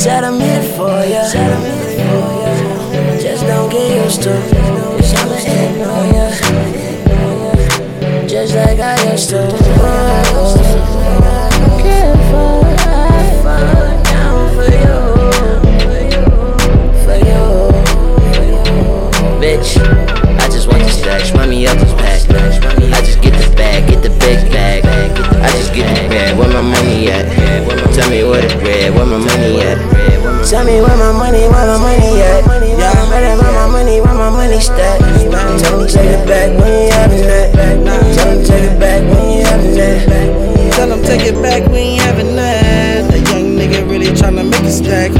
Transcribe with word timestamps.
Said 0.00 0.24
I'm 0.24 0.40
here 0.40 0.62
for 0.62 1.04
ya. 1.04 1.24
Said 1.24 1.52
I'm 1.52 1.60
here 1.60 2.08
for 2.08 2.32
ya. 2.40 3.20
Just 3.20 3.44
don't 3.44 3.68
get 3.68 4.02
used 4.02 4.22
to. 4.22 4.30
Cause 4.96 5.12
I'ma 5.12 5.36
ya. 6.08 6.30
Just 8.26 8.54
like 8.54 8.80
I 8.80 8.96
used 9.12 9.28
to. 9.28 9.46
Can't 11.84 12.20
fall, 12.30 12.64
I 12.64 12.74
down 14.08 14.48
for 14.56 14.68
you. 14.72 14.96
For 17.04 17.16
you. 17.20 17.44
Bitch, 19.38 19.70
I 20.40 20.48
just 20.48 20.66
want 20.66 20.80
the 21.78 21.84
pack. 21.98 22.20
I 22.30 23.00
just 23.04 23.20
get 23.20 23.34
the 23.34 23.54
bag, 23.54 23.86
get 23.86 24.02
the 24.02 24.08
bag. 24.18 24.39
Me 28.58 28.90
where 28.90 29.06
my 29.06 29.18
money 29.18 29.60
at? 29.62 29.78
Tell 30.48 30.64
me 30.64 30.80
where 30.80 30.96
my 30.96 31.12
money, 31.12 31.46
where 31.46 31.66
my 31.66 31.78
money 31.78 32.20
at? 32.20 32.44
Yeah, 32.44 32.90
I'm 32.90 33.10
ready, 33.10 33.40
where 33.40 33.52
my 33.52 33.66
money, 33.70 34.00
where 34.00 34.14
my 34.14 34.30
money 34.30 34.60
stack? 34.60 34.98
Tell 35.00 35.78
me 35.78 35.86
take 35.86 36.10
it 36.10 36.26
back 36.26 36.50
when 36.58 36.86
you 36.86 36.92
having 36.92 37.22
that. 37.22 37.54
Tell 38.16 38.36
me 38.36 38.44
take 38.44 38.64
it 38.64 38.78
back 38.80 39.02
when 39.02 39.38
you 39.38 39.44
having 39.44 39.74
that. 39.74 40.50
Tell 40.80 40.90
him 40.90 41.02
take 41.04 41.26
it 41.28 41.36
back, 41.42 41.68
we 41.70 41.78
ain't 41.78 42.02
having 42.02 42.36
that. 42.36 43.10
The 43.12 43.18
young 43.18 43.52
nigga 43.58 43.84
really 43.88 44.12
tryna 44.16 44.48
make 44.48 44.64
it 44.64 44.72
stack. 44.72 45.10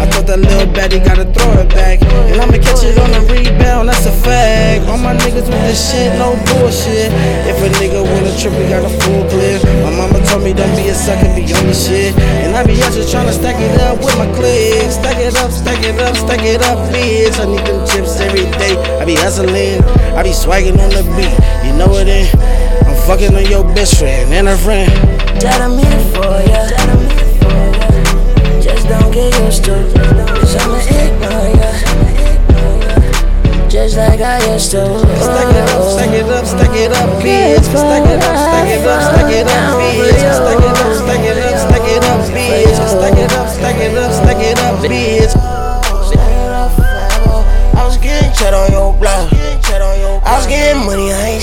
I 0.00 0.06
thought 0.06 0.26
that 0.26 0.40
little 0.40 0.66
baddie 0.72 1.04
gotta 1.04 1.26
throw 1.26 1.52
it 1.60 1.68
back. 1.68 2.00
And 2.02 2.40
I'ma 2.40 2.56
catch 2.64 2.82
it 2.82 2.96
on 2.98 3.10
the 3.12 3.20
rebound, 3.28 3.71
niggas 5.22 5.46
with 5.46 5.64
this 5.66 5.78
shit, 5.78 6.10
no 6.18 6.34
bullshit. 6.50 7.10
If 7.46 7.58
a 7.62 7.68
nigga 7.78 8.02
wanna 8.02 8.34
trip, 8.36 8.52
we 8.58 8.66
got 8.68 8.84
a 8.84 8.92
full 9.02 9.24
clear. 9.30 9.58
My 9.82 9.90
mama 9.90 10.18
told 10.26 10.42
me 10.42 10.52
don't 10.52 10.74
be 10.76 10.88
a 10.88 10.94
sucker, 10.94 11.30
be 11.34 11.46
on 11.54 11.66
the 11.66 11.74
shit. 11.74 12.14
And 12.42 12.54
I 12.56 12.66
be 12.66 12.74
out 12.82 12.92
just 12.92 13.14
tryna 13.14 13.32
stack 13.32 13.56
it 13.58 13.80
up 13.80 13.98
with 13.98 14.16
my 14.18 14.26
cliques. 14.34 14.94
Stack 14.98 15.18
it 15.18 15.36
up, 15.38 15.50
stack 15.50 15.82
it 15.84 15.98
up, 16.00 16.16
stack 16.16 16.42
it 16.42 16.62
up, 16.62 16.78
bitch. 16.90 17.38
I 17.38 17.46
need 17.46 17.64
them 17.66 17.86
chips 17.86 18.18
every 18.20 18.46
day. 18.58 18.74
I 19.00 19.04
be 19.04 19.14
hustling, 19.14 19.82
I 20.18 20.22
be 20.22 20.32
swagging 20.32 20.78
on 20.78 20.90
the 20.90 21.02
beat. 21.16 21.34
You 21.66 21.72
know 21.78 21.90
it 21.96 22.08
ain't. 22.08 22.34
I'm 22.86 22.96
fucking 23.06 23.34
on 23.34 23.46
your 23.46 23.64
best 23.74 23.98
friend 23.98 24.32
and 24.32 24.48
her 24.48 24.56
friend. 24.56 24.90
Tell 25.40 25.62
I'm 25.62 25.78
here 25.78 26.00
for 26.12 26.38
ya. 26.50 26.91
Just 33.82 33.96
like 33.96 34.20
I 34.20 34.38
used 34.54 34.70
to. 34.70 34.86
Stack 35.18 35.50
it 35.50 35.66
up, 35.74 35.82
stack 35.90 36.14
it 36.14 36.30
up, 36.30 36.46
stack 36.46 36.70
it 36.70 36.92
up, 36.94 37.18
bitch. 37.18 37.66
Stack 37.66 38.06
it 38.06 38.22
up, 38.22 38.38
stack 38.38 38.70
it 38.70 38.86
up, 38.86 39.02
stack 39.02 39.26
it 39.26 39.42
up, 39.42 39.74
bitch. 39.74 40.22
Stack 40.22 40.62
it 40.62 40.70
up, 40.70 40.94
stack 41.02 41.26
it 41.26 41.34
up, 41.42 41.58
stack 41.58 41.90
it 41.90 42.04
up, 42.06 42.22
bitch. 42.30 42.78
Stack 42.78 43.18
it 43.18 43.32
up, 43.34 43.50
stack 43.50 43.82
it 43.82 43.98
up, 43.98 44.12
stack 44.14 44.38
it 44.38 44.58
up, 44.62 44.78
bitch. 44.86 45.34
I 47.74 47.82
was 47.84 47.98
getting 47.98 48.30
chat 48.38 48.54
on 48.54 48.70
your 48.70 48.94
block. 48.94 49.32
I 49.34 50.38
was 50.38 50.46
getting 50.46 50.86
money, 50.86 51.12
I 51.12 51.42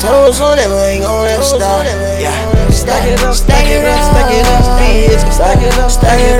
Toes 0.00 0.40
on 0.40 0.56
them, 0.56 0.72
I 0.72 0.96
ain't 0.96 1.04
gon' 1.04 1.28
ever 1.28 1.44
stop. 1.44 1.84
Yeah. 1.84 2.32
Stack 2.72 3.04
it 3.04 3.20
up, 3.20 3.36
stack 3.36 3.68
it 3.68 3.84
up, 3.84 4.00
stack 4.00 4.32
it 4.32 4.48
up, 4.48 4.64
bitch. 4.80 5.20
Stack 5.28 5.60
it 5.60 5.76
up, 5.76 5.90
stack 5.92 6.16
it 6.16 6.39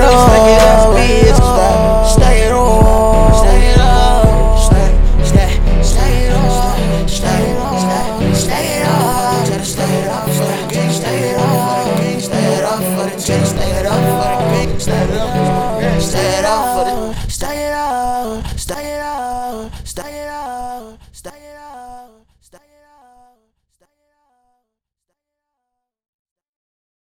Stack 17.31 17.55
it 17.55 17.71
up. 17.71 18.45
stay 18.59 18.95
it 18.95 18.99
up. 18.99 19.73
stay 19.87 20.23
it 20.23 20.27
up. 20.27 20.99
stay 21.13 21.29
it 21.29 21.57
up. 21.57 21.90